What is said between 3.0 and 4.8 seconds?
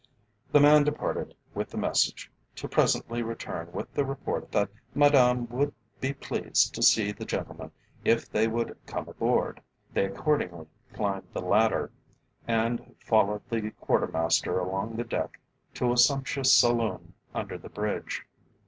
return with the report that